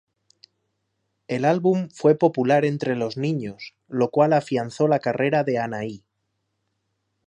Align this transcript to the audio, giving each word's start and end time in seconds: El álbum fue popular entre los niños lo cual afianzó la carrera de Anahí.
El 1.27 1.45
álbum 1.45 1.89
fue 1.93 2.15
popular 2.15 2.65
entre 2.65 2.95
los 2.95 3.17
niños 3.17 3.75
lo 3.87 4.09
cual 4.09 4.33
afianzó 4.33 4.87
la 4.87 4.97
carrera 4.97 5.43
de 5.43 5.59
Anahí. 5.59 6.03